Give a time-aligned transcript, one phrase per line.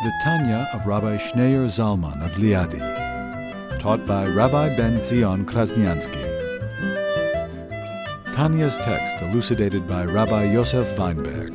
[0.00, 2.78] The Tanya of Rabbi Schneur Zalman of Liadi,
[3.80, 6.22] taught by Rabbi Ben Zion Krasniansky.
[8.32, 11.54] Tanya's text elucidated by Rabbi Yosef Weinberg.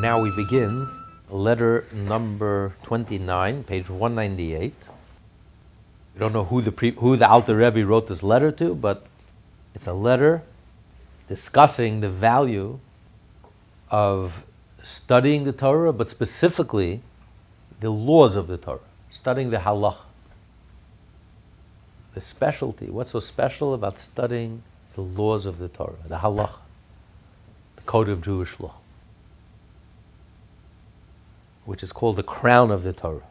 [0.00, 0.88] Now we begin
[1.28, 4.74] letter number 29, page 198.
[6.18, 9.06] We don't know who the, pre- who the Alter Rebbe wrote this letter to, but
[9.72, 10.42] it's a letter
[11.28, 12.80] discussing the value
[13.88, 14.44] of
[14.82, 17.02] studying the Torah, but specifically
[17.78, 19.98] the laws of the Torah, studying the halach.
[22.14, 24.64] The specialty, what's so special about studying
[24.94, 26.56] the laws of the Torah, the halach,
[27.76, 28.74] the code of Jewish law,
[31.64, 33.22] which is called the crown of the Torah.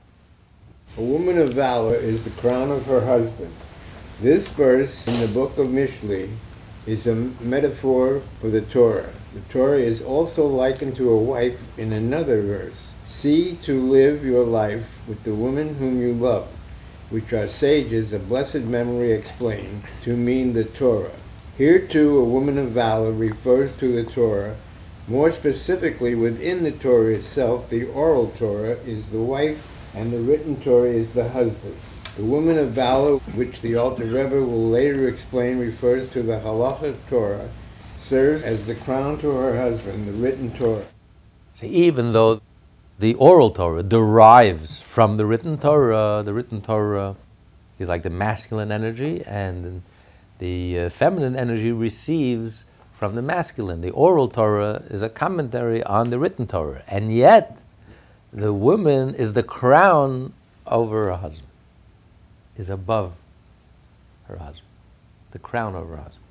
[0.96, 3.54] A woman of valor is the crown of her husband.
[4.22, 6.32] This verse in the book of Mishli
[6.88, 9.12] is a metaphor for the Torah.
[9.36, 12.94] The Torah is also likened to a wife in another verse.
[13.06, 16.48] See to live your life with the woman whom you love,
[17.12, 21.12] which our sages of blessed memory explain to mean the Torah.
[21.60, 24.56] Here too a woman of valor refers to the Torah.
[25.08, 30.60] More specifically, within the Torah itself, the oral Torah is the wife and the written
[30.62, 31.76] Torah is the husband.
[32.18, 36.96] The woman of valor, which the Alter Rebbe will later explain, refers to the halacha
[37.10, 37.50] Torah,
[38.00, 40.88] serves as the crown to her husband, the written Torah.
[41.54, 42.42] See, even though
[43.00, 47.16] the oral Torah derives from the written Torah, the written Torah
[47.78, 49.84] is like the masculine energy, and
[50.40, 53.82] the uh, feminine energy receives from the masculine.
[53.82, 57.60] The oral Torah is a commentary on the written Torah, and yet
[58.38, 60.32] the woman is the crown
[60.68, 61.50] over her husband,
[62.56, 63.14] is above
[64.28, 64.68] her husband,
[65.32, 66.24] the crown over her husband.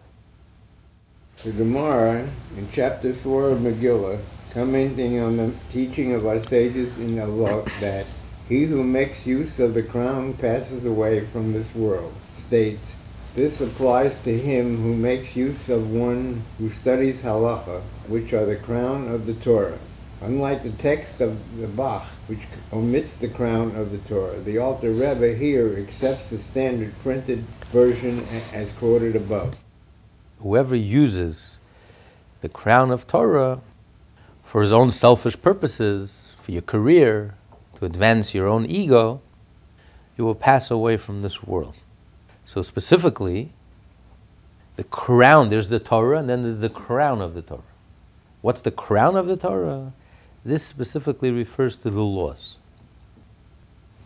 [1.42, 4.20] The Gemara in chapter 4 of Megillah,
[4.52, 8.06] commenting on the teaching of our sages in the law that
[8.48, 12.94] he who makes use of the crown passes away from this world, states,
[13.34, 18.56] this applies to him who makes use of one who studies halacha, which are the
[18.56, 19.78] crown of the Torah.
[20.22, 22.40] Unlike the text of the Bach, which
[22.72, 27.40] omits the crown of the Torah, the Alter Rebbe here accepts the standard printed
[27.70, 29.58] version as quoted above.
[30.40, 31.58] Whoever uses
[32.40, 33.60] the crown of Torah
[34.42, 37.34] for his own selfish purposes, for your career,
[37.74, 39.20] to advance your own ego,
[40.16, 41.80] you will pass away from this world.
[42.46, 43.52] So, specifically,
[44.76, 47.62] the crown, there's the Torah, and then there's the crown of the Torah.
[48.40, 49.92] What's the crown of the Torah?
[50.46, 52.58] This specifically refers to the laws.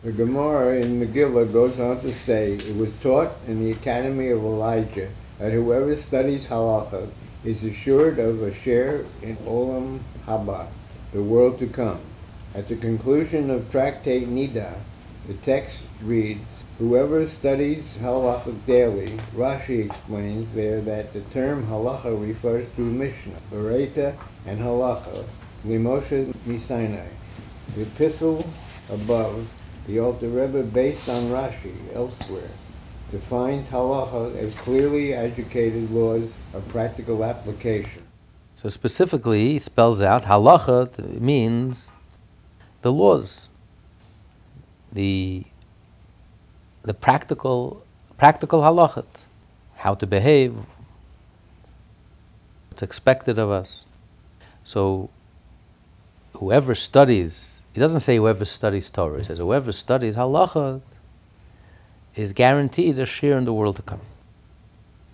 [0.01, 4.39] The Gemara in Megillah goes on to say, it was taught in the Academy of
[4.39, 7.11] Elijah that whoever studies halacha
[7.45, 10.65] is assured of a share in Olam Haba,
[11.13, 11.99] the world to come.
[12.55, 14.73] At the conclusion of Tractate Nida,
[15.27, 22.73] the text reads, Whoever studies halacha daily, Rashi explains there that the term halacha refers
[22.73, 24.15] to Mishnah, Baraita,
[24.47, 25.23] and halacha,
[25.65, 27.07] Limoshe Misinai.
[27.75, 28.43] The epistle
[28.89, 29.47] above,
[29.87, 32.49] the Alter Rebbe, based on Rashi elsewhere,
[33.11, 38.01] defines halacha as clearly educated laws of practical application.
[38.55, 41.91] So specifically, he spells out halacha means
[42.81, 43.47] the laws,
[44.91, 45.43] the
[46.83, 47.83] the practical
[48.17, 49.05] practical halachot,
[49.77, 50.55] how to behave,
[52.69, 53.85] what's expected of us.
[54.63, 55.09] So
[56.41, 60.81] whoever studies, he doesn't say whoever studies Torah, he says whoever studies halacha
[62.15, 64.01] is guaranteed a share in the world to come.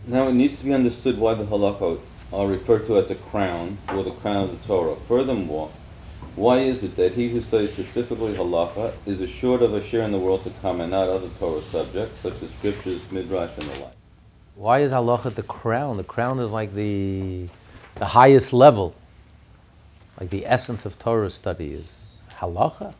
[0.08, 2.00] Now it needs to be understood why the halachot
[2.32, 4.96] are referred to as a crown or the crown of the Torah.
[5.08, 5.70] Furthermore,
[6.38, 10.14] why is it that he who studies specifically halacha is assured of a share in
[10.14, 13.80] the world to come and not other Torah subjects such as scriptures, midrash, and the
[13.82, 13.94] like?
[14.56, 15.98] Why is halacha the crown?
[15.98, 17.50] The crown is like the,
[17.96, 18.96] the highest level.
[20.20, 22.94] Like the essence of Torah study is halacha.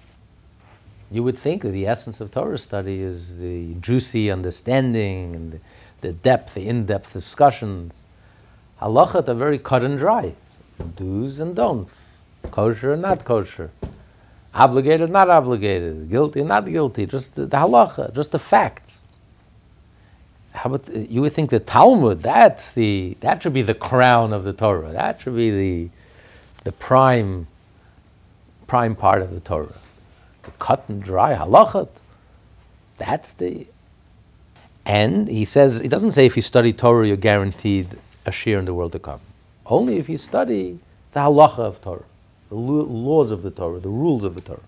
[1.10, 5.60] You would think that the essence of Torah study is the juicy understanding and
[6.02, 8.04] the, depth, the in-depth discussions
[8.82, 10.34] Halachot are very cut and dry.
[10.96, 11.96] Do's and don'ts.
[12.52, 13.72] Kosher and not kosher.
[14.54, 16.10] Obligated, not obligated.
[16.10, 17.06] Guilty, not guilty.
[17.06, 19.02] Just the, the halacha, just the facts.
[20.52, 22.22] How about you would think the Talmud?
[22.22, 24.92] That's the that should be the crown of the Torah.
[24.92, 25.90] That should be the
[26.68, 27.48] the prime
[28.68, 29.80] prime part of the Torah.
[30.44, 31.88] The cut and dry halachot.
[32.98, 33.68] That's the
[34.86, 38.66] and he says he doesn't say if you study Torah you're guaranteed a share in
[38.66, 39.22] the world to come.
[39.66, 40.80] Only if you study
[41.14, 42.10] the halacha of Torah,
[42.50, 44.68] the laws of the Torah, the rules of the Torah.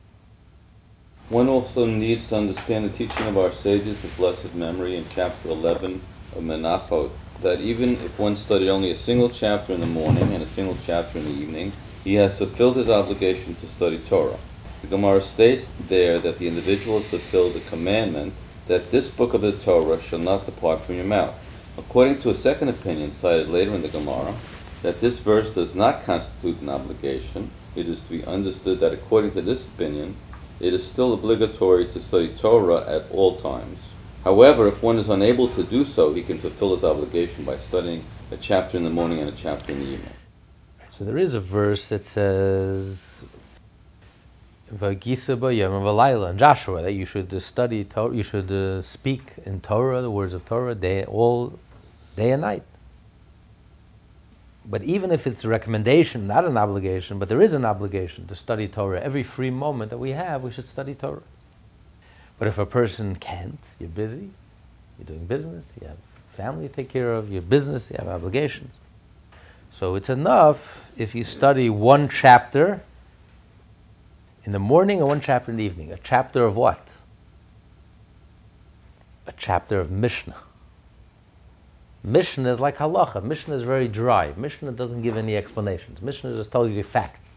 [1.28, 5.50] One also needs to understand the teaching of our sages of blessed memory in chapter
[5.50, 5.96] 11
[6.38, 7.12] of Menachot,
[7.42, 10.78] that even if one studied only a single chapter in the morning and a single
[10.86, 11.74] chapter in the evening,
[12.04, 14.40] he has fulfilled his obligation to study Torah.
[14.82, 18.34] The Gemara states there that the individual has fulfilled the commandment
[18.68, 21.36] that this book of the Torah shall not depart from your mouth.
[21.78, 24.34] According to a second opinion cited later in the Gemara,
[24.82, 29.32] that this verse does not constitute an obligation, it is to be understood that according
[29.32, 30.16] to this opinion,
[30.60, 33.94] it is still obligatory to study Torah at all times.
[34.24, 38.04] However, if one is unable to do so, he can fulfill his obligation by studying
[38.32, 40.19] a chapter in the morning and a chapter in the evening.
[41.00, 43.24] So there is a verse that says,
[44.70, 50.34] and Joshua that you should study Torah, you should uh, speak in Torah, the words
[50.34, 51.58] of Torah, day all
[52.18, 52.64] day and night.
[54.66, 58.36] But even if it's a recommendation, not an obligation, but there is an obligation to
[58.36, 59.00] study Torah.
[59.00, 61.24] Every free moment that we have, we should study Torah.
[62.38, 64.32] But if a person can't, you're busy,
[64.98, 65.98] you're doing business, you have
[66.34, 68.76] family to take care of, your business, you have obligations.
[69.80, 72.82] So it's enough if you study one chapter
[74.44, 75.94] in the morning and one chapter in the evening.
[75.94, 76.86] A chapter of what?
[79.26, 80.36] A chapter of Mishnah.
[82.04, 83.24] Mishnah is like halacha.
[83.24, 84.34] Mishnah is very dry.
[84.36, 86.02] Mishnah doesn't give any explanations.
[86.02, 87.36] Mishnah just tells you the facts.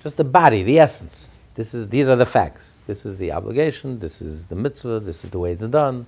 [0.00, 1.36] Just the body, the essence.
[1.56, 2.78] This is, these are the facts.
[2.86, 6.06] This is the obligation, this is the mitzvah, this is the way it's done.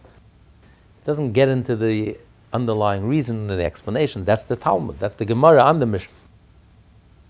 [1.02, 2.18] It doesn't get into the
[2.52, 4.24] underlying reason and the explanation.
[4.24, 4.98] That's the Talmud.
[4.98, 6.14] That's the Gemara and the Mishnah.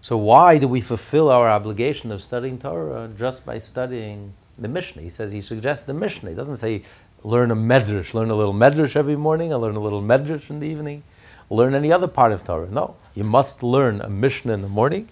[0.01, 5.03] So why do we fulfill our obligation of studying Torah just by studying the Mishnah?
[5.03, 6.31] He says he suggests the Mishnah.
[6.31, 6.83] He doesn't say
[7.25, 10.61] learn a medrash, learn a little medrash every morning, and learn a little medrash in
[10.61, 11.03] the evening,
[11.51, 12.69] learn any other part of Torah.
[12.71, 15.09] No, you must learn a Mishnah in the morning,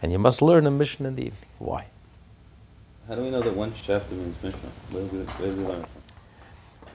[0.00, 1.48] and you must learn a Mishnah in the evening.
[1.58, 1.86] Why?
[3.08, 4.70] How do we know that one chapter means Mishnah?
[4.90, 6.01] Where do we, where do we learn from?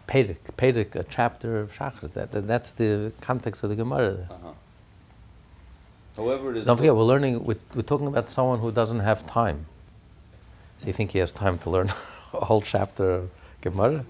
[0.08, 2.14] Pedic, Pedic, a chapter of Shachris.
[2.14, 4.28] That, that, that's the context of the Gemara.
[4.30, 4.52] Uh-huh.
[6.16, 6.66] However, it is.
[6.66, 7.44] Don't forget, we're learning.
[7.44, 9.66] We're, we're talking about someone who doesn't have time.
[10.80, 11.90] So you think he has time to learn
[12.34, 13.30] a whole chapter of
[13.62, 14.06] Gemara?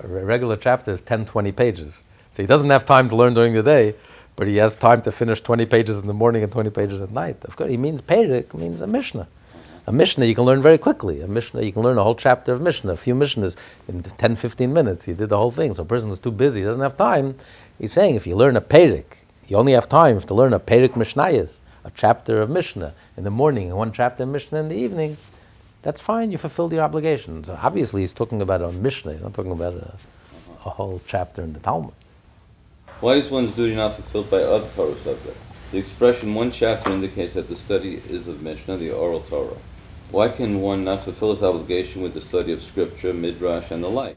[0.00, 2.02] A regular chapter is 10, 20 pages.
[2.30, 3.94] So he doesn't have time to learn during the day,
[4.36, 7.10] but he has time to finish 20 pages in the morning and 20 pages at
[7.10, 7.36] night.
[7.44, 9.26] Of course, he means Perik, means a Mishnah.
[9.84, 11.22] A Mishnah you can learn very quickly.
[11.22, 13.56] A Mishnah, you can learn a whole chapter of Mishnah, a few Mishnahs
[13.88, 15.08] in 10, 15 minutes.
[15.08, 15.74] You did the whole thing.
[15.74, 17.34] So a person who's too busy, doesn't have time.
[17.80, 19.16] He's saying if you learn a Perik,
[19.48, 23.30] you only have time to learn a Perik Mishnayas, a chapter of Mishnah in the
[23.30, 25.16] morning and one chapter of Mishnah in the evening.
[25.82, 27.42] That's fine, you fulfilled your obligation.
[27.42, 29.94] So obviously he's talking about a Mishnah, he's not talking about a,
[30.64, 31.94] a whole chapter in the Talmud.
[33.00, 35.40] Why is one's duty not fulfilled by other Torah subjects?
[35.72, 39.56] The expression one chapter indicates that the study is of Mishnah, the oral Torah.
[40.10, 43.88] Why can one not fulfill his obligation with the study of scripture, midrash, and the
[43.88, 44.16] like?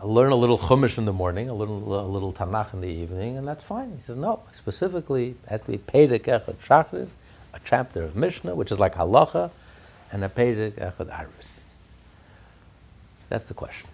[0.00, 2.88] I learn a little Chumash in the morning, a little, a little Tanakh in the
[2.88, 3.96] evening, and that's fine.
[3.96, 7.12] He says, no, specifically, it has to be Perek Echad Shachris,
[7.52, 9.50] a chapter of Mishnah, which is like Halacha,
[10.12, 11.64] and a Perek Echad Aris.
[13.28, 13.88] That's the question.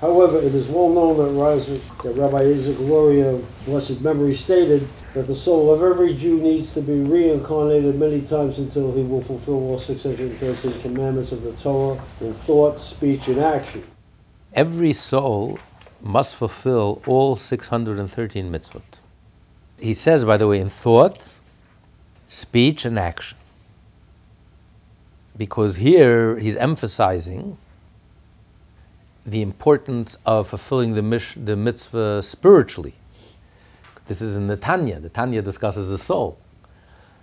[0.00, 4.86] However, it is well known that, that Rabbi Isaac Luria, blessed memory, stated
[5.16, 9.22] that the soul of every Jew needs to be reincarnated many times until he will
[9.22, 13.82] fulfill all 613 commandments of the Torah in thought, speech, and action.
[14.52, 15.58] Every soul
[16.02, 18.82] must fulfill all 613 mitzvot.
[19.80, 21.32] He says, by the way, in thought,
[22.28, 23.38] speech, and action
[25.34, 27.56] because here he's emphasizing
[29.24, 32.94] the importance of fulfilling the, mish, the mitzvah spiritually.
[34.06, 35.00] This is in the Tanya.
[35.00, 36.38] The Tanya discusses the soul.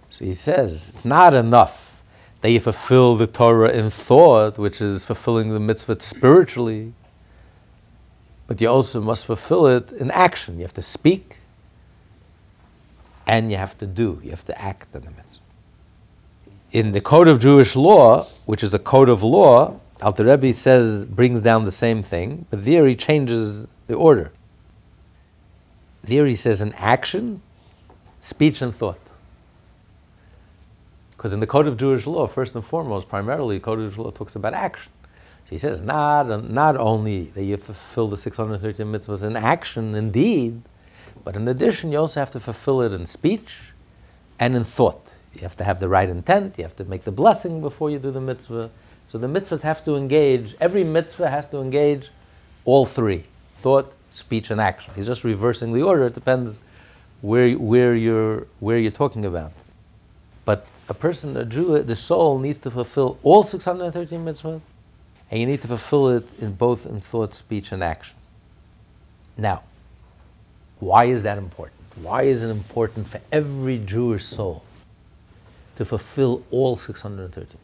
[0.09, 2.01] So he says it's not enough
[2.41, 6.93] that you fulfill the Torah in thought, which is fulfilling the mitzvah spiritually,
[8.47, 10.57] but you also must fulfill it in action.
[10.57, 11.37] You have to speak
[13.25, 15.43] and you have to do, you have to act in the mitzvah
[16.73, 21.05] in the code of Jewish law, which is a code of law, Alter Rebbe says
[21.05, 24.31] brings down the same thing, but there he changes the order.
[26.03, 27.41] There he says an action,
[28.21, 28.99] speech, and thought.
[31.11, 33.97] Because in the Code of Jewish Law, first and foremost, primarily, the Code of Jewish
[33.97, 34.91] Law talks about action.
[35.45, 40.61] So he says not, not only that you fulfill the 613 mitzvahs in action, indeed,
[41.23, 43.59] but in addition, you also have to fulfill it in speech
[44.39, 45.13] and in thought.
[45.33, 47.99] You have to have the right intent, you have to make the blessing before you
[47.99, 48.69] do the mitzvah.
[49.07, 52.09] So the mitzvahs have to engage, every mitzvah has to engage
[52.65, 53.25] all three
[53.61, 54.93] thought, speech, and action.
[54.95, 56.05] He's just reversing the order.
[56.05, 56.59] It depends
[57.21, 59.51] where, where, you're, where you're talking about.
[60.45, 64.61] But a person, a Jew, the soul needs to fulfill all 613 mitzvot,
[65.31, 68.15] and you need to fulfill it in both in thought, speech, and action.
[69.35, 69.63] Now,
[70.79, 71.79] why is that important?
[71.95, 74.63] Why is it important for every Jewish soul
[75.77, 77.57] to fulfill all 613?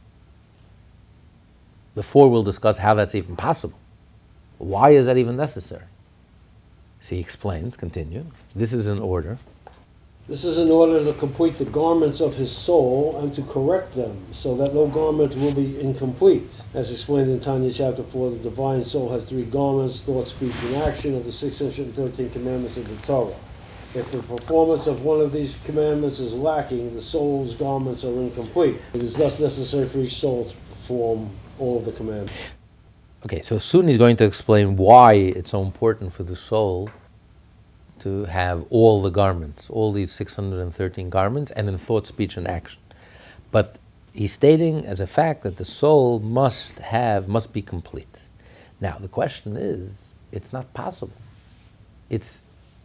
[1.94, 3.78] Before we'll discuss how that's even possible.
[4.58, 5.84] Why is that even necessary?
[7.02, 8.26] So he explains, continue.
[8.56, 9.38] This is in order.
[10.28, 14.16] This is in order to complete the garments of his soul and to correct them,
[14.32, 16.48] so that no garment will be incomplete.
[16.76, 20.76] As explained in Tanya chapter 4, the divine soul has three garments thought, speech, and
[20.84, 23.34] action of the 613 commandments of the Torah.
[23.96, 28.78] If the performance of one of these commandments is lacking, the soul's garments are incomplete.
[28.94, 32.34] It is thus necessary for each soul to perform all of the commandments.
[33.26, 36.90] Okay, so soon he's going to explain why it's so important for the soul
[38.00, 42.80] to have all the garments, all these 613 garments, and in thought, speech, and action.
[43.52, 43.78] But
[44.14, 48.20] he's stating as a fact that the soul must have, must be complete.
[48.80, 51.12] Now, the question is, it's not possible.
[52.10, 52.40] It's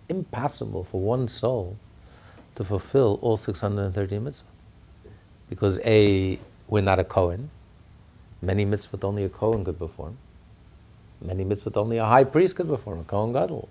[0.09, 1.77] impossible for one soul
[2.57, 4.43] to fulfill all 613 mitzvahs.
[5.49, 7.51] Because A, we're not a Kohen.
[8.43, 10.19] Many mitzvahs only a Kohen could perform.
[11.25, 13.69] Many mitzvahs only a high priest could perform, a Kohen Gadol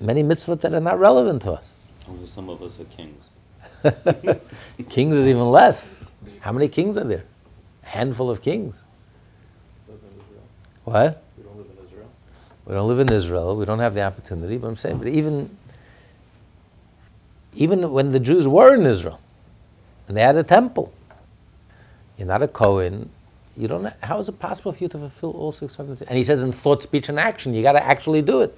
[0.00, 1.82] many mitzvot that are not relevant to us.
[2.08, 3.22] Only some of us are kings.
[4.88, 6.06] kings is even less.
[6.40, 7.24] How many kings are there?
[7.82, 8.78] A handful of kings.
[10.84, 11.22] What?
[11.36, 12.08] We don't live in Israel.
[12.66, 13.56] We don't live in Israel.
[13.56, 14.58] We don't have the opportunity.
[14.58, 15.56] But I'm saying, but even
[17.54, 19.20] even when the Jews were in Israel
[20.08, 20.92] and they had a temple,
[22.18, 23.10] you're not a Kohen.
[23.56, 23.92] You don't.
[24.02, 26.02] How is it possible for you to fulfill all six hundred?
[26.02, 28.56] And he says in thought, speech, and action, you got to actually do it.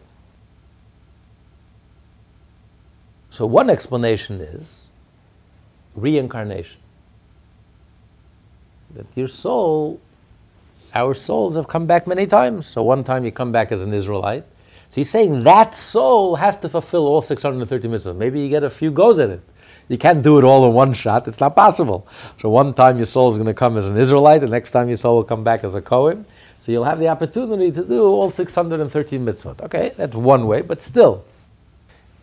[3.31, 4.89] So, one explanation is
[5.95, 6.79] reincarnation.
[8.95, 10.01] That your soul,
[10.95, 12.67] our souls have come back many times.
[12.67, 14.45] So, one time you come back as an Israelite.
[14.89, 18.17] So, he's saying that soul has to fulfill all 630 mitzvahs.
[18.17, 19.43] Maybe you get a few goes at it.
[19.89, 21.29] You can't do it all in one shot.
[21.29, 22.07] It's not possible.
[22.39, 24.89] So, one time your soul is going to come as an Israelite, the next time
[24.89, 26.27] your soul will come back as a Kohen.
[26.61, 29.63] So, you'll have the opportunity to do all 613 mitzvot.
[29.63, 31.25] Okay, that's one way, but still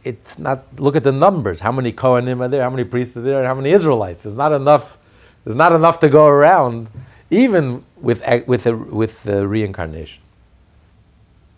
[0.03, 1.59] it's not, look at the numbers.
[1.59, 2.61] How many Kohanim are there?
[2.61, 3.45] How many priests are there?
[3.45, 4.23] How many Israelites?
[4.23, 4.97] There's not enough,
[5.43, 6.89] there's not enough to go around,
[7.29, 10.21] even with, with, with the reincarnation.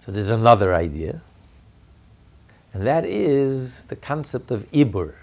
[0.05, 1.21] So there's another idea,
[2.74, 5.15] and that is the concept of Ibur.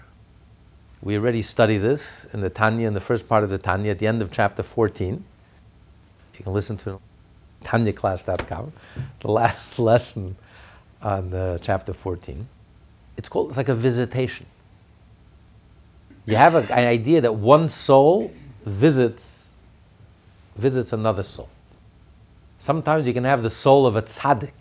[1.03, 3.99] We already studied this in the Tanya, in the first part of the Tanya, at
[3.99, 5.23] the end of chapter 14.
[6.37, 6.99] You can listen to
[7.63, 8.71] tanyaclass.com,
[9.19, 10.37] the last lesson
[11.01, 12.47] on uh, chapter 14
[13.17, 14.45] it's called it's like a visitation.
[16.25, 18.31] You have a, an idea that one soul
[18.65, 19.51] visits
[20.55, 21.49] visits another soul.
[22.59, 24.53] Sometimes you can have the soul of a tzaddik,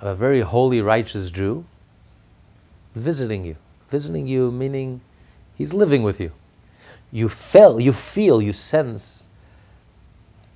[0.00, 1.64] a very holy, righteous Jew,
[2.94, 3.56] visiting you.
[3.90, 5.00] Visiting you meaning
[5.56, 6.32] he's living with you.
[7.12, 9.26] You feel, you feel, you sense,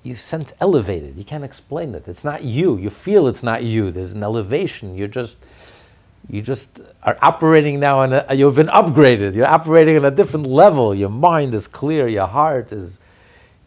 [0.03, 1.17] you sense elevated.
[1.17, 2.07] You can't explain it.
[2.07, 2.79] It's not you.
[2.79, 3.91] You feel it's not you.
[3.91, 4.97] There's an elevation.
[4.97, 5.39] You're just
[6.31, 9.35] you just are operating now on a, you've been upgraded.
[9.35, 10.95] You're operating on a different level.
[10.95, 12.09] Your mind is clear.
[12.09, 12.99] Your heart is,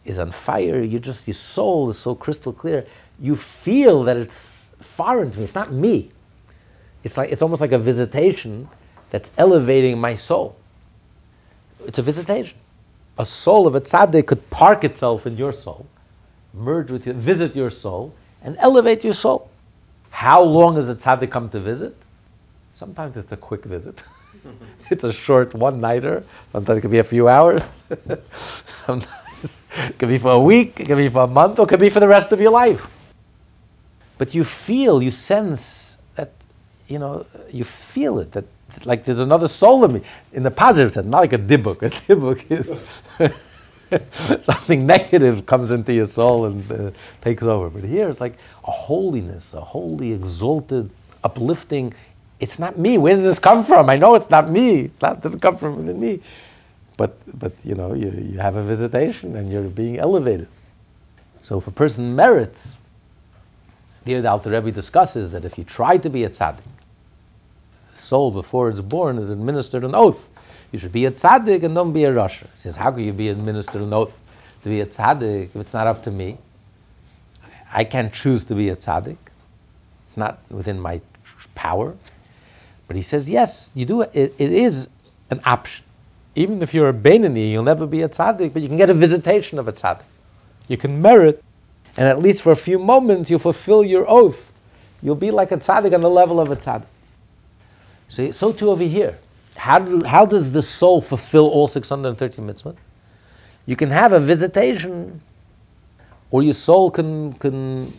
[0.04, 0.82] is on fire.
[0.82, 2.84] You just, your soul is so crystal clear.
[3.20, 5.44] You feel that it's foreign to me.
[5.44, 6.10] It's not me.
[7.04, 8.68] It's like, it's almost like a visitation
[9.10, 10.56] that's elevating my soul.
[11.86, 12.58] It's a visitation.
[13.18, 15.86] A soul of a tzaddik could park itself in your soul,
[16.54, 19.50] merge with you, visit your soul, and elevate your soul.
[20.10, 21.96] How long does a tzaddik come to visit?
[22.74, 24.02] Sometimes it's a quick visit.
[24.90, 26.22] it's a short one nighter.
[26.52, 27.62] Sometimes it could be a few hours.
[28.86, 31.68] Sometimes it could be for a week, it could be for a month, or it
[31.68, 32.86] could be for the rest of your life.
[34.16, 36.30] But you feel, you sense that,
[36.86, 38.44] you know, you feel it, that
[38.84, 40.02] like there's another soul in me.
[40.32, 41.82] In the positive sense, not like a dibuk.
[41.82, 42.68] A dibuk is
[44.44, 47.70] something negative comes into your soul and uh, takes over.
[47.70, 50.90] But here it's like a holiness, a holy, exalted
[51.24, 51.94] uplifting.
[52.40, 52.98] It's not me.
[52.98, 53.90] Where does this come from?
[53.90, 54.80] I know it's not me.
[54.80, 56.20] It doesn't come from within me.
[56.96, 60.48] But, but you know, you, you have a visitation and you're being elevated.
[61.40, 62.76] So if a person merits,
[64.04, 66.62] here the Alter Rebbe discusses that if you try to be a tzaddik,
[67.98, 70.28] soul before it's born is administered an oath.
[70.72, 72.42] You should be a tzaddik and don't be a rasha.
[72.52, 74.18] He says, how can you be administered an oath
[74.62, 76.38] to be a tzaddik if it's not up to me?
[77.72, 79.16] I can't choose to be a tzaddik.
[80.06, 81.00] It's not within my
[81.54, 81.96] power.
[82.86, 84.02] But he says, yes, you do.
[84.02, 84.88] It, it is
[85.30, 85.84] an option.
[86.34, 88.94] Even if you're a Beinoni, you'll never be a tzaddik, but you can get a
[88.94, 90.04] visitation of a tzaddik.
[90.68, 91.42] You can merit,
[91.96, 94.52] and at least for a few moments, you'll fulfill your oath.
[95.02, 96.86] You'll be like a tzaddik on the level of a tzaddik.
[98.08, 99.18] So, so too over here.
[99.56, 102.76] How, do, how does the soul fulfill all 613 mitzvot?
[103.66, 105.20] You can have a visitation,
[106.30, 107.92] or your soul can, can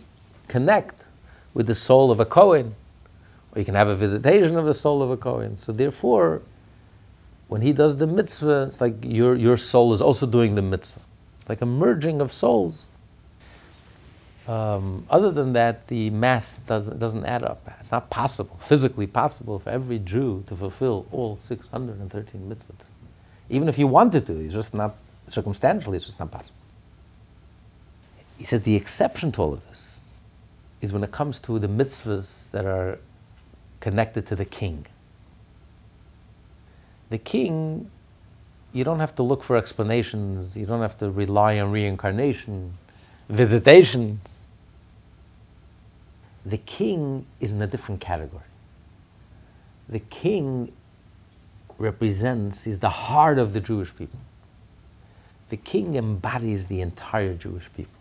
[0.48, 1.06] connect
[1.54, 2.76] with the soul of a Kohen,
[3.52, 5.58] or you can have a visitation of the soul of a Kohen.
[5.58, 6.42] So therefore,
[7.50, 11.02] when he does the mitzvah, it's like your, your soul is also doing the mitzvah.
[11.48, 12.86] Like a merging of souls.
[14.50, 17.72] Um, other than that, the math doesn't, doesn't add up.
[17.80, 22.88] It's not possible, physically possible, for every Jew to fulfill all 613 mitzvahs.
[23.52, 24.96] Even if he wanted to, it's just not,
[25.28, 26.56] circumstantially, it's just not possible.
[28.40, 30.00] He says the exception to all of this
[30.82, 32.98] is when it comes to the mitzvahs that are
[33.82, 34.88] connected to the king.
[37.12, 37.92] The king,
[38.74, 42.74] you don't have to look for explanations, you don't have to rely on reincarnation,
[43.30, 44.39] visitations
[46.50, 48.44] the king is in a different category.
[49.88, 50.72] The king
[51.78, 54.20] represents, is the heart of the Jewish people.
[55.50, 57.94] The king embodies the entire Jewish people.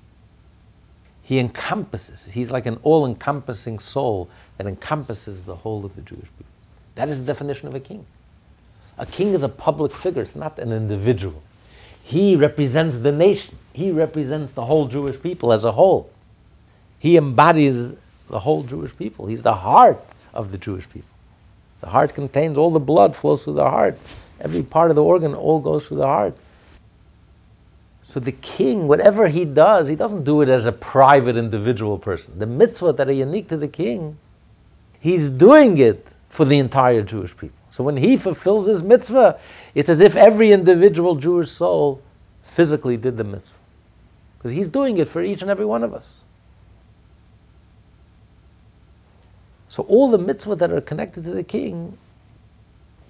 [1.22, 6.22] He encompasses, he's like an all encompassing soul that encompasses the whole of the Jewish
[6.22, 6.46] people.
[6.94, 8.04] That is the definition of a king.
[8.96, 11.42] A king is a public figure, it's not an individual.
[12.02, 16.10] He represents the nation, he represents the whole Jewish people as a whole.
[16.98, 17.92] He embodies
[18.28, 19.26] the whole Jewish people.
[19.26, 20.00] He's the heart
[20.32, 21.10] of the Jewish people.
[21.80, 23.98] The heart contains all the blood flows through the heart.
[24.40, 26.36] Every part of the organ all goes through the heart.
[28.04, 32.38] So the king, whatever he does, he doesn't do it as a private individual person.
[32.38, 34.16] The mitzvah that are unique to the king,
[34.98, 37.58] he's doing it for the entire Jewish people.
[37.70, 39.38] So when he fulfills his mitzvah,
[39.74, 42.02] it's as if every individual Jewish soul
[42.42, 43.58] physically did the mitzvah.
[44.38, 46.14] Because he's doing it for each and every one of us.
[49.68, 51.98] So all the mitzvah that are connected to the king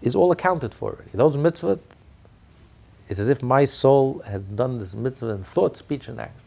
[0.03, 1.05] is all accounted for.
[1.15, 1.79] Those mitzvah,
[3.09, 6.41] it's as if my soul has done this mitzvah in thought, speech, and action.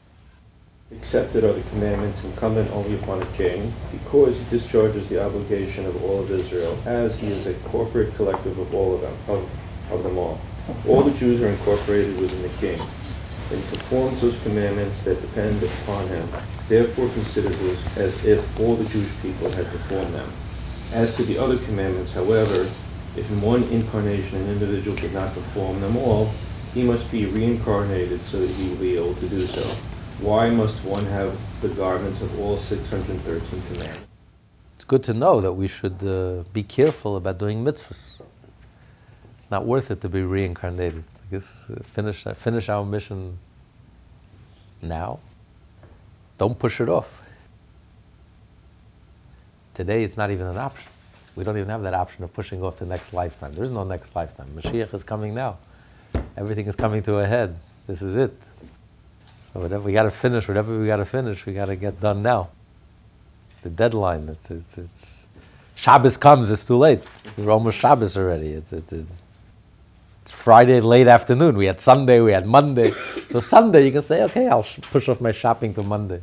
[0.91, 6.03] Accepted are the commandments incumbent only upon a king, because he discharges the obligation of
[6.03, 10.03] all of Israel, as he is a corporate collective of all of them, of, of
[10.03, 10.39] them all.
[10.87, 12.79] All the Jews are incorporated within the king,
[13.51, 16.27] and performs those commandments that depend upon him
[16.71, 20.31] therefore considers it as if all the Jewish people had performed them.
[20.93, 22.61] As to the other commandments, however,
[23.17, 26.31] if in one incarnation an individual did not perform them all,
[26.73, 29.61] he must be reincarnated so that he will be able to do so.
[30.21, 34.07] Why must one have the garments of all 613 commandments?
[34.75, 38.21] It's good to know that we should uh, be careful about doing mitzvahs.
[39.39, 41.03] It's not worth it to be reincarnated.
[41.33, 41.39] Uh,
[41.83, 43.37] finish, uh, finish our mission
[44.81, 45.19] now
[46.41, 47.21] don't push it off.
[49.75, 50.89] Today it's not even an option.
[51.35, 53.53] We don't even have that option of pushing off the next lifetime.
[53.53, 54.47] There's no next lifetime.
[54.55, 55.59] Mashiach is coming now.
[56.35, 57.59] Everything is coming to a head.
[57.85, 58.33] This is it.
[59.53, 62.01] So whatever we got to finish, whatever we got to finish, we got to get
[62.01, 62.49] done now.
[63.61, 64.27] The deadline.
[64.27, 65.25] It's, it's, it's
[65.75, 66.49] Shabbos comes.
[66.49, 67.03] It's too late.
[67.37, 68.53] We're almost Shabbos already.
[68.53, 69.21] It's, it's, it's,
[70.31, 71.57] it's Friday late afternoon.
[71.57, 72.21] We had Sunday.
[72.21, 72.91] We had Monday.
[73.29, 76.21] so Sunday you can say, okay, I'll sh- push off my shopping to Monday.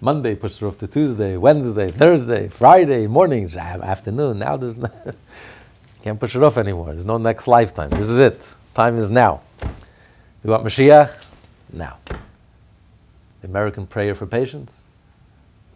[0.00, 4.38] Monday pushed off to Tuesday, Wednesday, Thursday, Friday, mornings, afternoon.
[4.38, 4.90] Now there's no,
[6.02, 6.92] can't push it off anymore.
[6.94, 7.90] There's no next lifetime.
[7.90, 8.44] This is it.
[8.74, 9.40] Time is now.
[10.44, 11.10] You want Mashiach?
[11.72, 11.98] Now.
[12.08, 14.72] The American prayer for patience.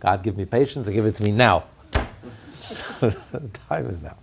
[0.01, 1.64] God give me patience and give it to me now.
[3.68, 4.16] Time is now.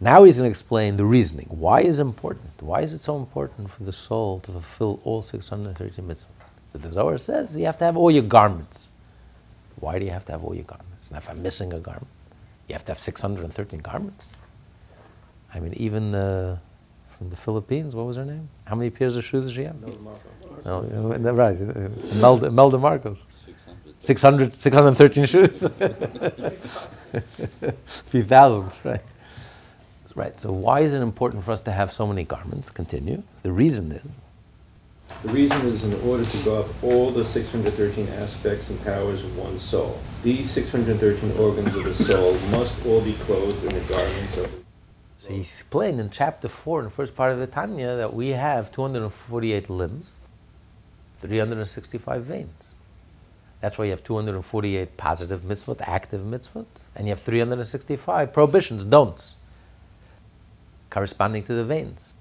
[0.00, 1.46] Now he's going to explain the reasoning.
[1.48, 2.50] Why is it important?
[2.60, 6.26] Why is it so important for the soul to fulfill all 630 mitzvahs?
[6.72, 8.90] So the Zohar says you have to have all your garments.
[9.80, 11.08] Why do you have to have all your garments?
[11.08, 12.08] And if I'm missing a garment,
[12.68, 14.24] you have to have 613 garments.
[15.54, 16.58] I mean, even uh,
[17.16, 18.48] from the Philippines, what was her name?
[18.66, 19.80] How many pairs of shoes does she have?
[19.80, 19.98] Melda
[20.64, 23.18] No, uh, uh, right, uh, Melda, Melda Marcos.
[24.00, 24.54] 600.
[24.54, 25.62] 600, 613 shoes?
[27.62, 27.72] a
[28.10, 29.00] few thousand, right?
[30.16, 32.70] Right, so why is it important for us to have so many garments?
[32.70, 33.22] Continue.
[33.42, 34.02] The reason is
[35.22, 39.36] The reason is in order to go up all the 613 aspects and powers of
[39.36, 40.00] one soul.
[40.22, 44.64] These 613 organs of the soul must all be clothed in the garments of
[45.18, 48.30] So he explained in chapter 4, in the first part of the Tanya, that we
[48.30, 50.14] have 248 limbs,
[51.20, 52.72] 365 veins.
[53.60, 59.35] That's why you have 248 positive mitzvot, active mitzvot, and you have 365 prohibitions, don'ts,
[60.96, 62.14] corresponding to the veins.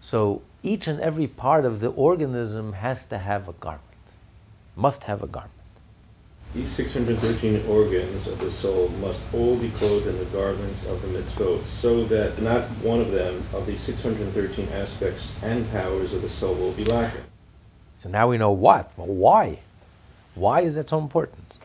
[0.00, 4.04] So each and every part of the organism has to have a garment,
[4.74, 5.54] must have a garment.
[6.52, 11.08] These 613 organs of the soul must all be clothed in the garments of the
[11.16, 16.28] mitzvot, so that not one of them, of these 613 aspects and powers of the
[16.28, 17.22] soul, will be lacking.
[17.96, 18.90] So now we know what.
[18.96, 19.60] Well, why?
[20.34, 21.58] Why is that so important?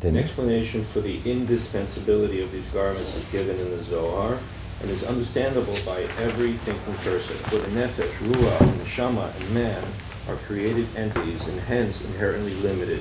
[0.00, 4.38] An explanation for the indispensability of these garments is given in the Zohar
[4.84, 7.36] and is understandable by every thinking person.
[7.48, 9.82] For the nefesh, ruach, neshama, and man
[10.28, 13.00] are created entities and hence inherently limited,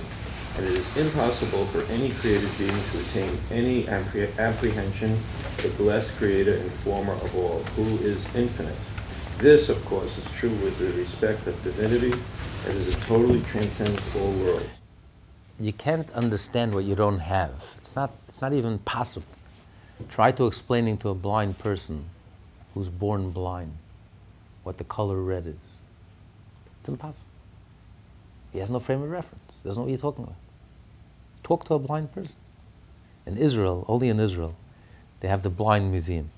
[0.56, 5.70] and it is impossible for any created being to attain any appre- apprehension of the
[5.72, 8.78] blessed creator and former of all, who is infinite.
[9.40, 12.18] This, of course, is true with the respect of divinity,
[12.66, 14.68] as it totally transcends all worlds.
[15.60, 17.52] You can't understand what you don't have.
[17.80, 19.28] It's not, it's not even possible.
[20.10, 22.06] Try to explaining to a blind person
[22.74, 23.74] who's born blind
[24.64, 25.56] what the color red is.
[26.80, 27.26] It's impossible.
[28.52, 29.44] He has no frame of reference.
[29.62, 30.36] He doesn't know what you're talking about.
[31.44, 32.36] Talk to a blind person.
[33.26, 34.56] In Israel, only in Israel,
[35.20, 36.30] they have the blind museum.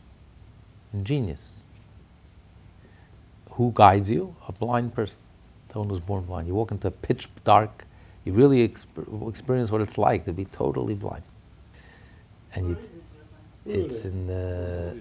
[0.93, 1.59] Ingenious.
[3.51, 4.35] Who guides you?
[4.47, 5.17] A blind person.
[5.71, 6.47] Someone who's born blind.
[6.47, 7.85] You walk into a pitch dark,
[8.23, 11.23] you really exp- experience what it's like to be totally blind.
[12.53, 12.77] And you,
[13.65, 14.93] it's in, uh,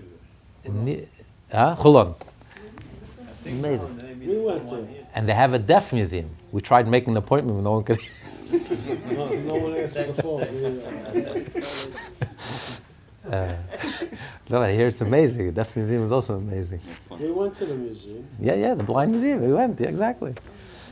[0.64, 1.08] in Ni-
[1.52, 1.76] huh?
[1.78, 2.14] Holon.
[3.46, 4.20] Amazing.
[4.26, 4.86] We went there.
[5.14, 6.30] And they have a deaf museum.
[6.50, 8.00] We tried making an appointment, but no one could.
[9.10, 10.46] No, no one answered the phone.
[10.54, 10.64] We,
[13.32, 13.56] uh, Uh,
[14.50, 15.46] no, I hear it's amazing.
[15.46, 16.80] The deaf museum is also amazing.
[17.18, 18.24] We went to the museum.
[18.38, 19.40] Yeah, yeah, the blind museum.
[19.40, 19.80] We went.
[19.80, 20.34] Yeah, exactly.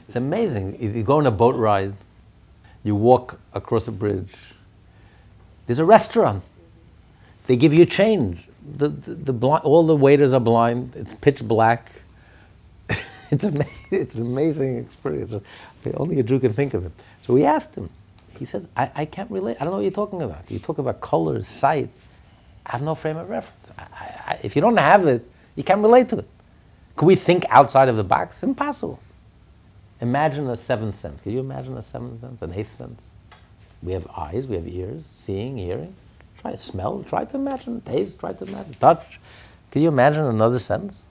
[0.07, 0.81] It's amazing.
[0.81, 1.93] You go on a boat ride,
[2.85, 4.33] you walk across a bridge.
[5.67, 6.43] There's a restaurant.
[7.47, 8.45] They give you change.
[8.77, 10.95] The, the, the all the waiters are blind.
[10.97, 11.91] It's pitch black.
[13.31, 15.35] it's, ama- it's an amazing experience.
[15.95, 16.93] Only a Jew can think of it.
[17.27, 17.91] So we asked him.
[18.39, 19.57] He said, I, I can't relate.
[19.61, 20.51] I don't know what you're talking about.
[20.51, 21.91] You talk about colors, sight.
[22.67, 23.71] I have no frame of reference.
[23.77, 26.29] I, I, I, if you don't have it, you can't relate to it.
[26.97, 28.43] Could we think outside of the box?
[28.43, 29.01] Impossible.
[30.01, 31.21] Imagine a seventh sense.
[31.21, 33.03] Can you imagine a seventh sense, an eighth sense?
[33.83, 35.95] We have eyes, we have ears, seeing, hearing.
[36.43, 39.21] Try to smell, try to imagine, taste, try to imagine, touch.
[39.71, 41.05] Can you imagine another sense?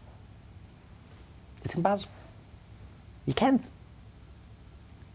[1.64, 2.12] It's impossible.
[3.26, 3.62] You can't.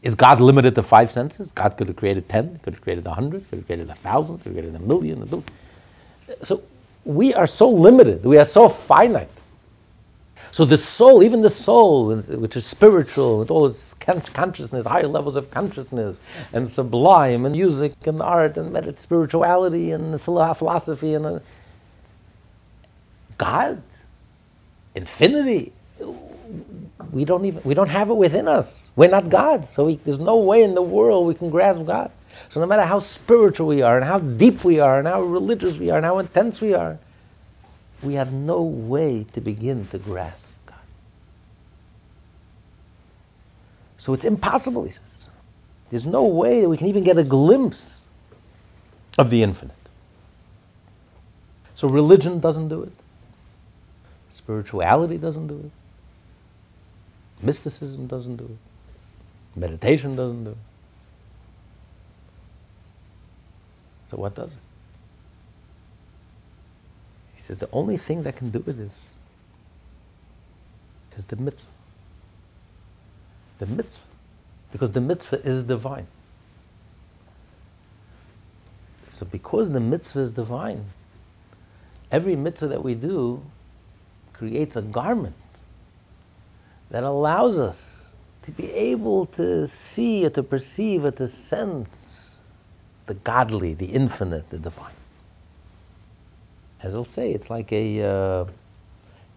[0.03, 1.53] Is God limited to five senses?
[1.53, 4.39] God could have created ten, could have created a hundred, could have created a thousand,
[4.39, 5.45] could have created a million, a billion.
[6.43, 6.63] So
[7.05, 9.29] we are so limited, we are so finite.
[10.57, 15.37] So the soul, even the soul, which is spiritual, with all its consciousness, higher levels
[15.37, 16.19] of consciousness,
[16.51, 21.41] and sublime, and music, and art, and spirituality, and philosophy, and uh,
[23.37, 23.83] God,
[24.95, 25.73] infinity,
[27.13, 28.89] we don't even we don't have it within us.
[28.97, 32.11] We're not God, so we, there's no way in the world we can grasp God.
[32.49, 35.77] So no matter how spiritual we are, and how deep we are, and how religious
[35.77, 36.99] we are, and how intense we are,
[38.03, 40.77] we have no way to begin to grasp God.
[43.99, 45.29] So it's impossible, he says.
[45.91, 48.05] There's no way that we can even get a glimpse
[49.19, 49.75] of the infinite.
[51.75, 52.93] So religion doesn't do it.
[54.31, 55.71] Spirituality doesn't do it.
[57.45, 59.59] Mysticism doesn't do it.
[59.59, 60.57] Meditation doesn't do it.
[64.11, 64.59] So what does it?
[67.47, 69.11] Says the only thing that can do it is,
[71.17, 71.71] is the mitzvah.
[73.61, 74.03] The mitzvah.
[74.73, 76.09] Because the mitzvah is divine.
[79.13, 80.87] So because the mitzvah is divine,
[82.11, 83.41] every mitzvah that we do
[84.33, 85.37] creates a garment
[86.91, 92.39] that allows us to be able to see or to perceive or to sense
[93.07, 94.91] the godly, the infinite, the divine.
[96.87, 98.45] As I'll say, it's like a, uh,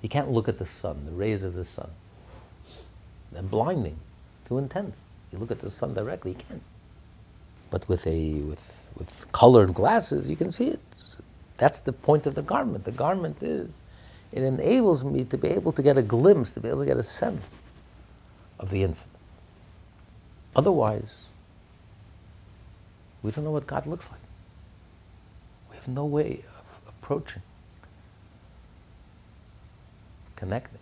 [0.04, 1.90] you can't look at the sun, the rays of the sun.
[3.32, 3.98] They're blinding,
[4.48, 5.06] too intense.
[5.32, 6.62] You look at the sun directly, you can't.
[7.72, 8.62] But with a with
[8.96, 10.80] with colored glasses, you can see it.
[11.58, 12.84] That's the point of the garment.
[12.84, 13.68] The garment is
[14.32, 16.98] it enables me to be able to get a glimpse, to be able to get
[16.98, 17.48] a sense
[18.60, 19.18] of the infinite.
[20.56, 21.26] Otherwise,
[23.24, 24.22] we don't know what God looks like.
[25.72, 26.44] We have no way
[27.10, 27.42] approaching,
[30.36, 30.78] connecting.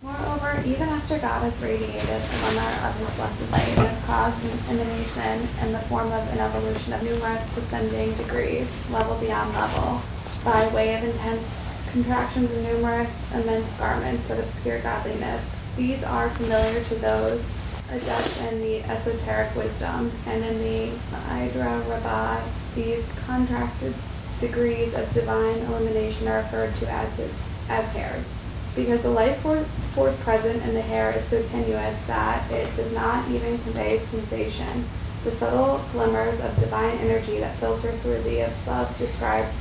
[0.00, 4.38] Moreover, even after God has radiated the glimmer of his blessed light and has caused
[4.44, 10.00] an emanation in the form of an evolution of numerous descending degrees, level beyond level,
[10.44, 15.60] by way of intense contractions and numerous immense garments that obscure godliness.
[15.74, 17.50] These are familiar to those
[17.90, 22.40] adept in the esoteric wisdom, and in the Idra Rabbah,
[22.76, 23.94] these contracted
[24.40, 28.34] degrees of divine illumination are referred to as his as hairs
[28.78, 33.28] because the life force present in the hair is so tenuous that it does not
[33.28, 34.84] even convey sensation.
[35.24, 39.52] The subtle glimmers of divine energy that filter through the above described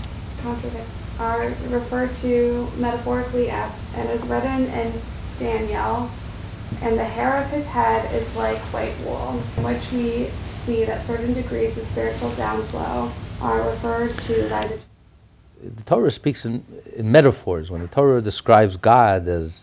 [1.19, 4.93] are referred to metaphorically as and is written in
[5.39, 6.11] Daniel.
[6.83, 10.25] And the hair of his head is like white wool, in which we
[10.63, 14.79] see that certain degrees of spiritual downflow are referred to by the
[15.63, 16.63] the Torah speaks in,
[16.95, 17.71] in, metaphors.
[17.71, 19.61] When the Torah describes God as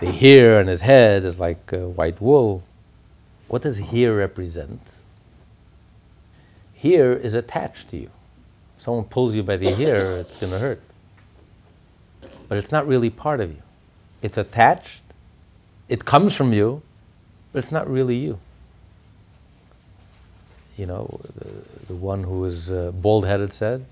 [0.00, 2.62] the hair and his head is like uh, white wool,
[3.48, 4.80] what does hair represent?
[6.76, 8.10] Hair is attached to you.
[8.76, 10.82] If someone pulls you by the hair, it's going to hurt.
[12.48, 13.62] But it's not really part of you.
[14.22, 15.02] It's attached,
[15.88, 16.82] it comes from you,
[17.52, 18.38] but it's not really you.
[20.80, 23.84] You know, the, the one who is uh, bald headed said,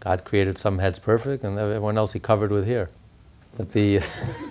[0.00, 2.90] God created some heads perfect, and everyone else He covered with hair.
[3.56, 4.02] But the,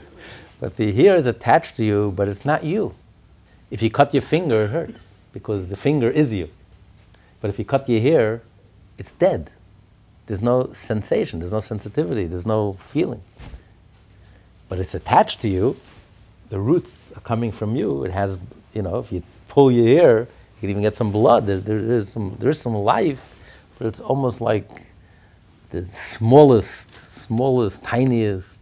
[0.59, 2.95] but the hair is attached to you, but it's not you.
[3.69, 6.49] If you cut your finger, it hurts because the finger is you.
[7.39, 8.41] But if you cut your hair,
[8.97, 9.51] it's dead.
[10.25, 13.21] There's no sensation, there's no sensitivity, there's no feeling.
[14.69, 15.77] But it's attached to you.
[16.49, 18.05] The roots are coming from you.
[18.05, 18.39] It has,
[18.73, 20.27] you know, if you pull your hair,
[20.59, 21.45] you can even get some blood.
[21.45, 23.39] There, there is some, there's some life,
[23.77, 24.69] but it's almost like
[25.69, 28.59] the smallest, smallest, tiniest,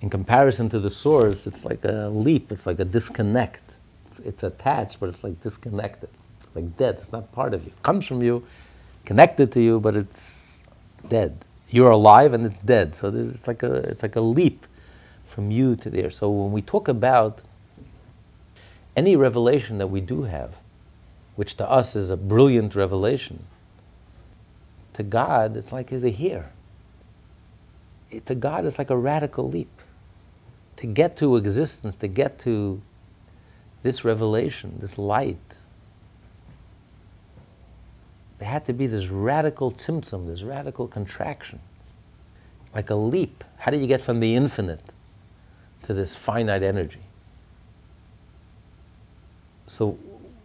[0.00, 3.60] in comparison to the source, it's like a leap, it's like a disconnect.
[4.06, 6.08] It's, it's, attached, but it's like disconnected.
[6.44, 7.72] It's like dead, it's not part of you.
[7.76, 8.46] It comes from you,
[9.04, 10.62] connected to you, but it's
[11.08, 11.44] dead.
[11.70, 12.94] You're alive and it's dead.
[12.94, 14.66] So it's like a, it's like a leap
[15.26, 16.10] from you to there.
[16.10, 17.40] So when we talk about
[18.96, 20.56] any revelation that we do have,
[21.38, 23.44] which to us is a brilliant revelation,
[24.94, 26.50] to God, it's like the here.
[28.26, 29.70] To God, it's like a radical leap.
[30.78, 32.82] To get to existence, to get to
[33.84, 35.38] this revelation, this light,
[38.40, 41.60] there had to be this radical tzimtzum, this radical contraction,
[42.74, 43.44] like a leap.
[43.58, 44.82] How do you get from the infinite
[45.84, 47.02] to this finite energy?
[49.68, 49.96] So,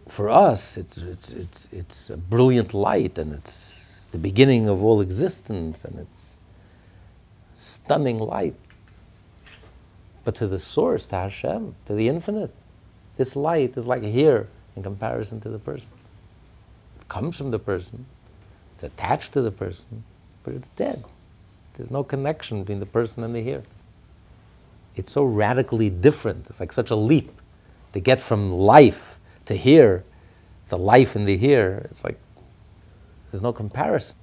[0.08, 5.00] for us, it's, it's, it's, it's a brilliant light and it's the beginning of all
[5.00, 6.40] existence and it's
[7.56, 8.56] stunning light.
[10.24, 12.54] But to the source, to Hashem, to the infinite,
[13.16, 15.88] this light is like here in comparison to the person.
[17.00, 18.06] It comes from the person,
[18.74, 20.04] it's attached to the person,
[20.42, 21.04] but it's dead.
[21.76, 23.62] There's no connection between the person and the here.
[24.96, 26.46] It's so radically different.
[26.48, 27.30] It's like such a leap
[27.92, 30.04] to get from life to here,
[30.68, 31.86] the life in the here.
[31.90, 32.18] It's like
[33.30, 34.16] there's no comparison.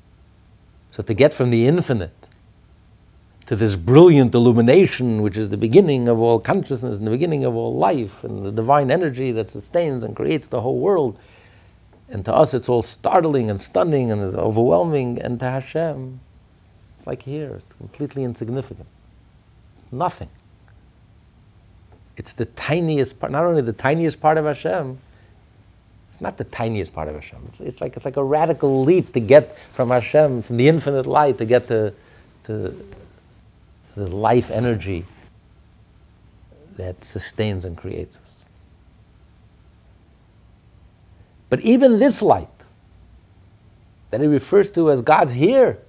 [0.91, 2.12] So to get from the infinite
[3.45, 7.55] to this brilliant illumination, which is the beginning of all consciousness and the beginning of
[7.55, 11.17] all life, and the divine energy that sustains and creates the whole world,
[12.10, 16.19] and to us it's all startling and stunning and it's overwhelming, and to Hashem,
[16.97, 18.88] it's like here, it's completely insignificant.
[19.75, 20.29] It's nothing.
[22.15, 24.99] It's the tiniest part, not only the tiniest part of Hashem,
[26.21, 27.39] not the tiniest part of Hashem.
[27.47, 31.05] It's, it's, like, it's like a radical leap to get from Hashem, from the infinite
[31.05, 31.93] light, to get to,
[32.45, 32.86] to
[33.95, 35.05] the life energy
[36.77, 38.43] that sustains and creates us.
[41.49, 42.47] But even this light,
[44.12, 45.79] that he refers to as God's here,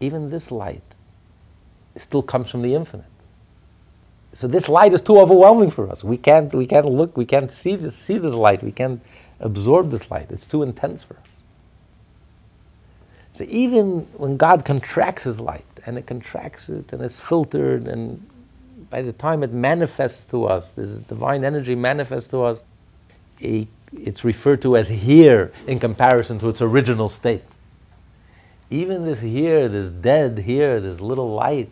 [0.00, 0.82] even this light
[1.96, 3.09] still comes from the infinite.
[4.32, 6.04] So this light is too overwhelming for us.
[6.04, 9.02] We can't, we can't look, we can't see this, see this light, we can't
[9.40, 10.30] absorb this light.
[10.30, 11.26] It's too intense for us.
[13.32, 18.26] So even when God contracts his light, and it contracts it and it's filtered, and
[18.90, 22.62] by the time it manifests to us, this divine energy manifests to us,
[23.40, 27.44] it's referred to as here in comparison to its original state.
[28.68, 31.70] Even this here, this dead here, this little light,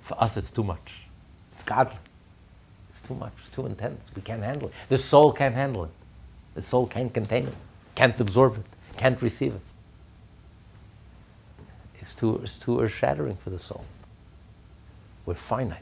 [0.00, 1.03] for us it's too much.
[1.64, 1.96] It's godly.
[2.90, 4.10] It's too much, too intense.
[4.14, 4.74] We can't handle it.
[4.90, 5.90] The soul can't handle it.
[6.54, 7.54] The soul can't contain it,
[7.94, 8.64] can't absorb it,
[8.96, 9.60] can't receive it.
[11.96, 13.84] It's too, it's too earth shattering for the soul.
[15.26, 15.80] We're finite.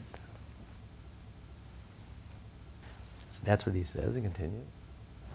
[3.29, 4.15] So that's what he says.
[4.15, 4.63] He continues.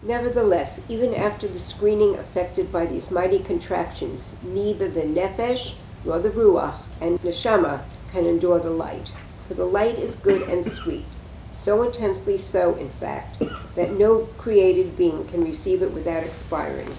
[0.01, 6.29] Nevertheless, even after the screening affected by these mighty contractions, neither the nefesh nor the
[6.29, 7.81] ruach and neshama
[8.11, 9.11] can endure the light.
[9.49, 11.07] For the light is good and sweet,
[11.55, 13.41] so intensely so, in fact,
[13.73, 16.95] that no created being can receive it without expiring,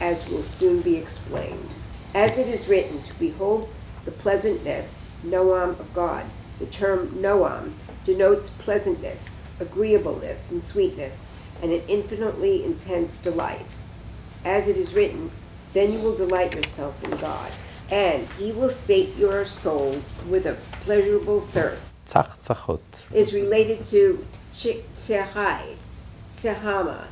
[0.00, 1.68] as will soon be explained.
[2.14, 3.68] As it is written, to behold
[4.06, 6.24] the pleasantness, noam of God.
[6.58, 7.72] The term noam
[8.06, 11.26] denotes pleasantness, agreeableness, and sweetness
[11.62, 13.66] and an infinitely intense delight.
[14.42, 15.30] As it is written,
[15.74, 17.52] then you will delight yourself in God,
[17.90, 21.89] and He will sate your soul with a pleasurable thirst.
[22.10, 23.14] Tzach tzachot.
[23.14, 25.76] Is related to tsehai,
[26.32, 27.04] tsehama,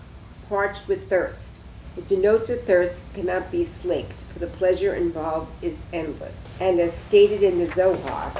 [0.48, 1.60] parched with thirst.
[1.96, 6.48] It denotes a thirst that cannot be slaked, for the pleasure involved is endless.
[6.60, 8.32] And as stated in the Zohar,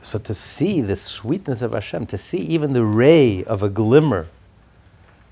[0.00, 4.26] so to see the sweetness of Hashem, to see even the ray of a glimmer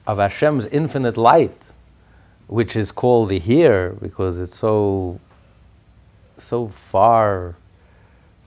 [0.06, 1.72] of Hashem's infinite light,
[2.46, 5.18] which is called the here because it's so
[6.38, 7.56] so far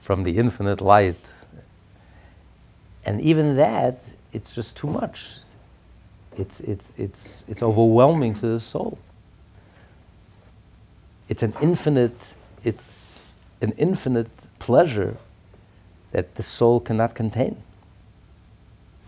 [0.00, 1.16] from the infinite light.
[3.04, 5.38] And even that, it's just too much.
[6.36, 8.98] It's, it's, it's, it's overwhelming to the soul.
[11.28, 15.16] It's an infinite, it's an infinite pleasure
[16.12, 17.56] that the soul cannot contain.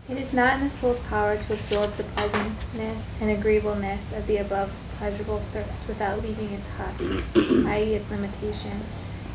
[0.09, 4.37] It is not in the soul's power to absorb the pleasantness and agreeableness of the
[4.37, 7.01] above pleasurable thirst without leaving its husk,
[7.67, 8.79] i.e., its limitation,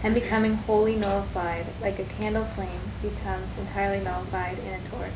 [0.03, 5.11] and becoming wholly nullified, like a candle flame becomes entirely nullified in a torch.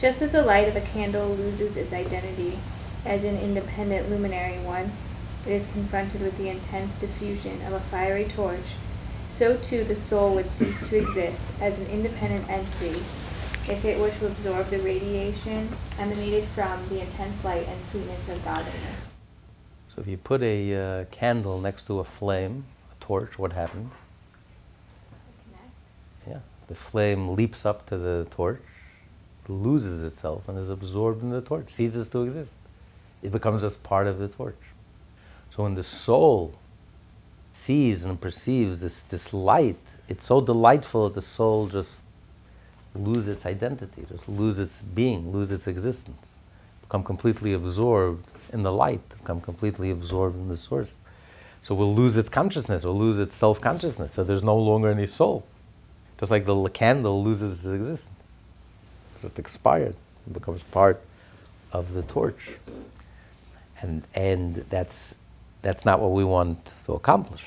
[0.00, 2.58] Just as the light of a candle loses its identity
[3.04, 5.06] as an independent luminary once
[5.46, 8.76] it is confronted with the intense diffusion of a fiery torch,
[9.30, 13.00] so too the soul would cease to exist as an independent entity
[13.68, 15.68] if it were to absorb the radiation
[15.98, 19.14] emanated from the intense light and sweetness of godliness.
[19.94, 22.64] So if you put a uh, candle next to a flame,
[23.08, 23.90] torch, what happens?
[26.28, 28.60] Yeah, the flame leaps up to the torch,
[29.48, 32.54] loses itself, and is absorbed in the torch, ceases to exist.
[33.22, 34.60] It becomes just part of the torch.
[35.50, 36.52] So when the soul
[37.50, 41.92] sees and perceives this, this light, it's so delightful that the soul just
[42.94, 46.38] lose its identity, just lose its being, lose its existence,
[46.82, 50.94] become completely absorbed in the light, become completely absorbed in the source.
[51.60, 55.06] So we'll lose its consciousness, we'll lose its self consciousness, so there's no longer any
[55.06, 55.44] soul.
[56.18, 58.24] Just like the candle loses its existence,
[59.16, 61.00] it just expires, it becomes part
[61.72, 62.52] of the torch.
[63.80, 65.14] And, and that's,
[65.62, 67.44] that's not what we want to accomplish.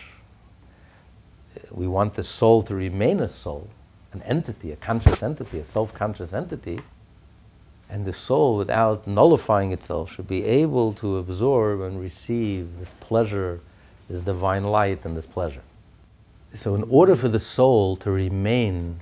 [1.70, 3.68] We want the soul to remain a soul
[4.14, 6.80] an entity, a conscious entity, a self conscious entity.
[7.90, 13.60] And the soul, without nullifying itself, should be able to absorb and receive this pleasure,
[14.12, 15.62] this divine light, and this pleasure.
[16.54, 19.00] So, in order for the soul to remain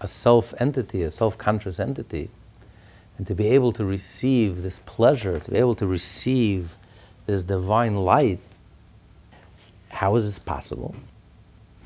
[0.00, 2.28] a self entity, a self conscious entity,
[3.16, 6.76] and to be able to receive this pleasure, to be able to receive
[7.26, 8.40] this divine light,
[9.88, 10.94] how is this possible?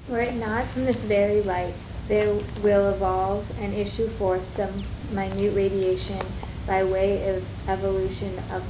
[0.08, 1.74] Were it not from this very light
[2.08, 4.70] there will evolve and issue forth some
[5.14, 6.20] minute radiation
[6.66, 8.64] by way of evolution of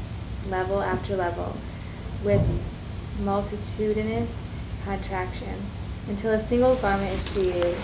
[0.51, 1.55] level after level
[2.25, 2.43] with
[3.21, 4.35] multitudinous
[4.85, 5.77] contractions
[6.09, 7.77] until a single garment is created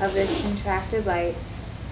[0.00, 1.34] of this contracted light,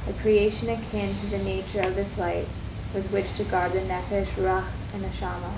[0.09, 2.47] a creation akin to the nature of this light
[2.95, 4.65] with which to guard the nefesh, ruach,
[4.95, 5.53] and neshama.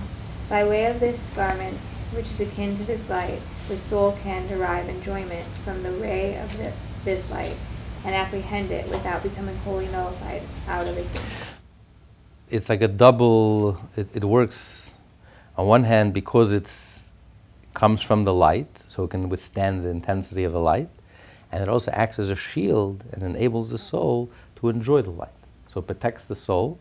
[0.49, 1.77] By way of this garment,
[2.13, 6.57] which is akin to this light, the soul can derive enjoyment from the ray of
[6.59, 6.73] the
[7.05, 7.57] this light
[8.05, 11.51] and apprehend it without becoming wholly nullified out of existence.
[12.49, 14.93] It's like a double, it, it works
[15.57, 16.67] on one hand because it
[17.75, 20.89] comes from the light, so it can withstand the intensity of the light,
[21.53, 25.31] and it also acts as a shield and enables the soul to enjoy the light.
[25.69, 26.79] So it protects the soul,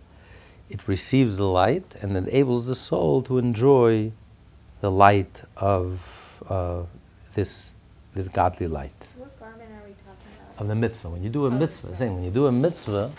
[0.70, 4.12] it receives the light, and enables the soul to enjoy
[4.82, 6.84] the light of uh,
[7.34, 7.70] this,
[8.14, 9.12] this godly light
[10.58, 11.10] of the mitzvah.
[11.10, 13.12] When you do a mitzvah, saying when you do a mitzvah,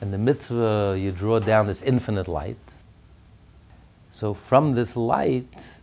[0.00, 2.56] and the mitzvah you draw down this infinite light,
[4.12, 5.80] So from this light,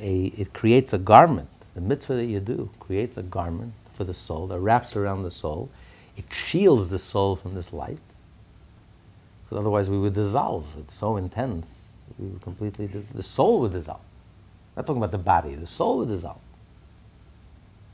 [0.00, 1.48] a, it creates a garment.
[1.74, 5.30] The mitzvah that you do creates a garment for the soul that wraps around the
[5.30, 5.70] soul.
[6.16, 7.98] It shields the soul from this light.
[9.44, 10.66] Because otherwise we would dissolve.
[10.78, 11.74] It's so intense.
[12.18, 14.00] We would completely, dis- the soul would dissolve.
[14.00, 16.40] I'm not talking about the body, the soul would dissolve.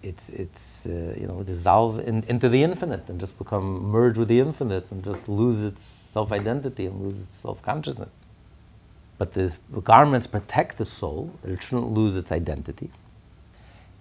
[0.02, 4.28] It's, it's uh, you know, dissolve in, into the infinite and just become merged with
[4.28, 8.08] the infinite and just lose its self identity and lose its self consciousness.
[9.22, 12.90] But the garments protect the soul, it shouldn't lose its identity.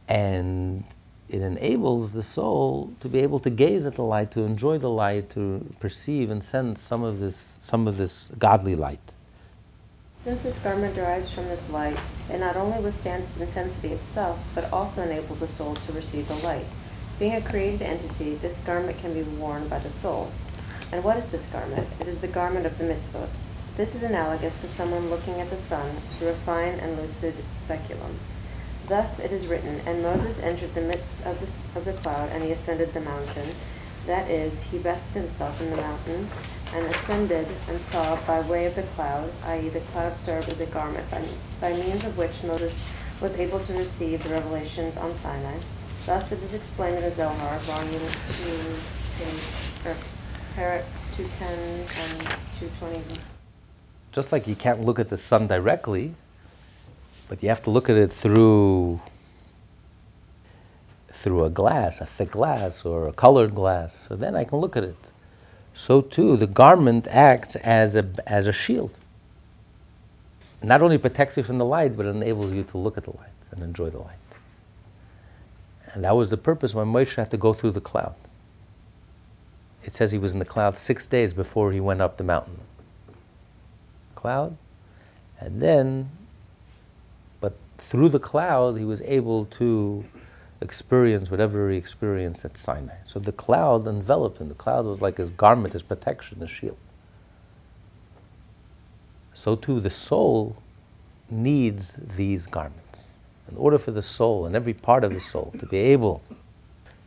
[0.07, 0.83] And
[1.29, 4.89] it enables the soul to be able to gaze at the light, to enjoy the
[4.89, 9.11] light, to perceive and sense some of this, some of this godly light.
[10.15, 11.99] Since this garment derives from this light,
[12.31, 16.35] it not only withstands its intensity itself, but also enables the soul to receive the
[16.37, 16.65] light.
[17.19, 20.31] Being a created entity, this garment can be worn by the soul.
[20.91, 21.87] And what is this garment?
[21.99, 23.29] It is the garment of the mitzvot.
[23.77, 28.19] This is analogous to someone looking at the sun through a fine and lucid speculum.
[28.89, 32.43] Thus it is written, And Moses entered the midst of the, of the cloud, and
[32.43, 33.55] he ascended the mountain.
[34.07, 36.27] That is, he vested himself in the mountain,
[36.73, 40.65] and ascended and saw by way of the cloud, i.e., the cloud served as a
[40.65, 41.23] garment by,
[41.61, 42.77] by means of which Moses
[43.21, 45.59] was able to receive the revelations on Sinai.
[46.05, 47.99] Thus it is explained in the Zohar, volume 2,
[49.17, 49.95] page, or
[50.55, 53.30] parrot 210 and 220.
[54.11, 56.13] Just like you can't look at the sun directly,
[57.29, 59.01] but you have to look at it through
[61.13, 63.95] through a glass, a thick glass or a colored glass.
[63.95, 64.97] So then I can look at it.
[65.73, 68.93] So too, the garment acts as a as a shield.
[70.63, 73.29] Not only protects you from the light, but enables you to look at the light
[73.51, 74.15] and enjoy the light.
[75.93, 78.15] And that was the purpose when Moshe had to go through the cloud.
[79.83, 82.59] It says he was in the cloud six days before he went up the mountain.
[84.21, 84.55] Cloud,
[85.39, 86.09] and then,
[87.39, 90.05] but through the cloud, he was able to
[90.61, 92.97] experience whatever he experienced at Sinai.
[93.05, 94.47] So the cloud enveloped him.
[94.47, 96.77] The cloud was like his garment, his protection, his shield.
[99.33, 100.57] So too, the soul
[101.29, 103.13] needs these garments.
[103.49, 106.21] In order for the soul and every part of the soul to be able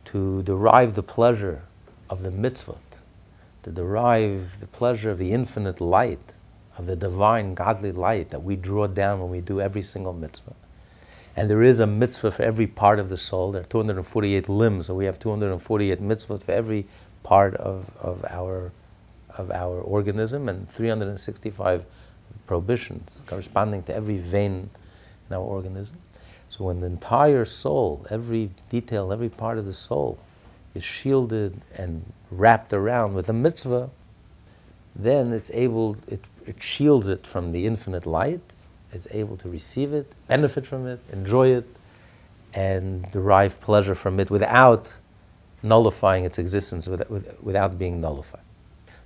[0.05, 1.63] to derive the pleasure
[2.09, 2.77] of the mitzvot,
[3.63, 6.34] to derive the pleasure of the infinite light,
[6.77, 10.53] of the divine godly light that we draw down when we do every single mitzvah.
[11.35, 13.51] And there is a mitzvah for every part of the soul.
[13.51, 16.85] There are 248 limbs, so we have 248 mitzvahs for every
[17.23, 18.71] part of, of, our,
[19.37, 21.85] of our organism and 365
[22.47, 24.69] prohibitions corresponding to every vein
[25.29, 25.97] in our organism.
[26.49, 30.17] So when the entire soul, every detail, every part of the soul
[30.73, 33.89] is shielded and wrapped around with a mitzvah,
[34.95, 38.41] then it's able, it, it shields it from the infinite light,
[38.91, 41.67] it's able to receive it, benefit from it, enjoy it,
[42.53, 44.91] and derive pleasure from it without
[45.63, 48.41] nullifying its existence, without, being nullified.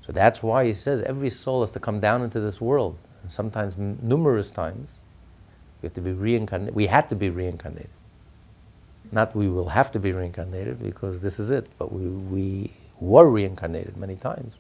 [0.06, 3.32] So that's why he says every soul has to come down into this world, and
[3.32, 4.90] sometimes numerous times.
[5.82, 6.76] We have to be reincarnated.
[6.76, 7.90] We had to be reincarnated.
[9.12, 13.30] Not we will have to be reincarnated because this is it, but we, we were
[13.30, 14.54] reincarnated many times.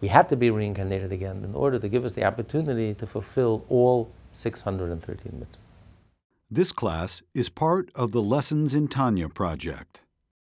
[0.00, 3.64] We had to be reincarnated again in order to give us the opportunity to fulfill
[3.68, 5.56] all 613 mitzvahs.
[6.50, 10.00] This class is part of the Lessons in Tanya project.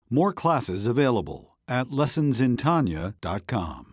[0.10, 3.91] More classes available at lessonsintanya.com.